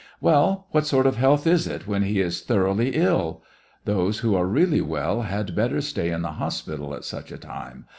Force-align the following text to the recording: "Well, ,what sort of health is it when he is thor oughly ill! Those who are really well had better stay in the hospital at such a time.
"Well, 0.29 0.65
,what 0.71 0.87
sort 0.87 1.05
of 1.05 1.17
health 1.17 1.45
is 1.45 1.67
it 1.67 1.85
when 1.85 2.01
he 2.01 2.21
is 2.21 2.41
thor 2.41 2.63
oughly 2.63 2.95
ill! 2.95 3.43
Those 3.85 4.21
who 4.21 4.33
are 4.35 4.47
really 4.47 4.81
well 4.81 5.21
had 5.21 5.55
better 5.55 5.79
stay 5.79 6.09
in 6.09 6.23
the 6.23 6.31
hospital 6.41 6.95
at 6.95 7.05
such 7.05 7.31
a 7.31 7.37
time. 7.37 7.85